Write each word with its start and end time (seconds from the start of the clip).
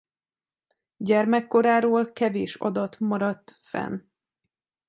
Gyermekkoráról 0.97 2.11
kevés 2.13 2.55
adat 2.55 2.99
maradt 2.99 3.57
fenn. 3.61 4.01